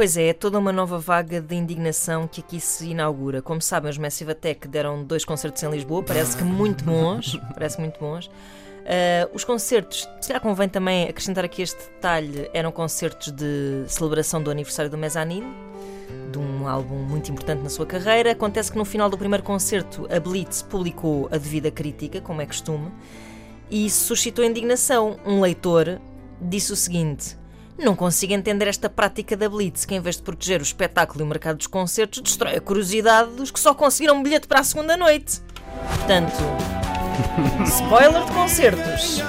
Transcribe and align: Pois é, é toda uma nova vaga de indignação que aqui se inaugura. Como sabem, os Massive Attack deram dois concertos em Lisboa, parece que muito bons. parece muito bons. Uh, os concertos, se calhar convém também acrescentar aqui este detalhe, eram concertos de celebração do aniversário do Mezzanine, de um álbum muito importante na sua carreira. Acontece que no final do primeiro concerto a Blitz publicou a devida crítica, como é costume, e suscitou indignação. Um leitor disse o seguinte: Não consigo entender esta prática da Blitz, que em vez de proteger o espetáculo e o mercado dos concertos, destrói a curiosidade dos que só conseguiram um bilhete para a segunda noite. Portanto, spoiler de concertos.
Pois 0.00 0.16
é, 0.16 0.28
é 0.28 0.32
toda 0.32 0.58
uma 0.58 0.72
nova 0.72 0.98
vaga 0.98 1.42
de 1.42 1.54
indignação 1.54 2.26
que 2.26 2.40
aqui 2.40 2.58
se 2.58 2.88
inaugura. 2.88 3.42
Como 3.42 3.60
sabem, 3.60 3.90
os 3.90 3.98
Massive 3.98 4.30
Attack 4.30 4.66
deram 4.66 5.04
dois 5.04 5.26
concertos 5.26 5.62
em 5.62 5.70
Lisboa, 5.70 6.02
parece 6.02 6.38
que 6.38 6.42
muito 6.42 6.82
bons. 6.84 7.38
parece 7.52 7.78
muito 7.78 8.00
bons. 8.00 8.24
Uh, 8.28 9.28
os 9.34 9.44
concertos, 9.44 10.08
se 10.18 10.26
calhar 10.26 10.40
convém 10.40 10.70
também 10.70 11.06
acrescentar 11.06 11.44
aqui 11.44 11.60
este 11.60 11.76
detalhe, 11.76 12.48
eram 12.54 12.72
concertos 12.72 13.30
de 13.30 13.84
celebração 13.88 14.42
do 14.42 14.50
aniversário 14.50 14.90
do 14.90 14.96
Mezzanine, 14.96 15.54
de 16.32 16.38
um 16.38 16.66
álbum 16.66 16.96
muito 16.96 17.30
importante 17.30 17.62
na 17.62 17.68
sua 17.68 17.84
carreira. 17.84 18.30
Acontece 18.30 18.72
que 18.72 18.78
no 18.78 18.86
final 18.86 19.10
do 19.10 19.18
primeiro 19.18 19.44
concerto 19.44 20.08
a 20.10 20.18
Blitz 20.18 20.62
publicou 20.62 21.28
a 21.30 21.36
devida 21.36 21.70
crítica, 21.70 22.22
como 22.22 22.40
é 22.40 22.46
costume, 22.46 22.90
e 23.70 23.90
suscitou 23.90 24.46
indignação. 24.46 25.20
Um 25.26 25.42
leitor 25.42 26.00
disse 26.40 26.72
o 26.72 26.76
seguinte: 26.76 27.38
Não 27.80 27.96
consigo 27.96 28.34
entender 28.34 28.68
esta 28.68 28.90
prática 28.90 29.34
da 29.34 29.48
Blitz, 29.48 29.86
que 29.86 29.94
em 29.94 30.00
vez 30.00 30.16
de 30.16 30.22
proteger 30.22 30.60
o 30.60 30.62
espetáculo 30.62 31.20
e 31.20 31.24
o 31.24 31.26
mercado 31.26 31.56
dos 31.56 31.66
concertos, 31.66 32.20
destrói 32.20 32.56
a 32.56 32.60
curiosidade 32.60 33.30
dos 33.30 33.50
que 33.50 33.58
só 33.58 33.72
conseguiram 33.72 34.16
um 34.16 34.22
bilhete 34.22 34.46
para 34.46 34.60
a 34.60 34.64
segunda 34.64 34.98
noite. 34.98 35.40
Portanto, 35.88 36.34
spoiler 37.64 38.22
de 38.26 38.32
concertos. 38.32 39.22